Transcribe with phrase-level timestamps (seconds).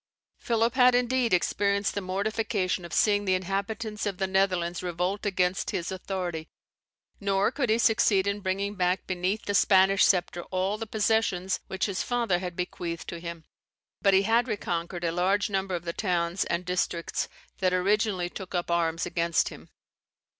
[0.39, 5.69] Philip had, indeed, experienced the mortification of seeing the inhabitants of the Netherlands revolt against
[5.69, 6.49] his authority,
[7.19, 11.85] nor could he succeed in bringing back beneath the Spanish sceptre all the possessions which
[11.85, 13.43] his father had bequeathed to him.
[14.01, 17.27] But he had reconquered a large number of the towns and districts
[17.59, 19.69] that originally took up arms against him.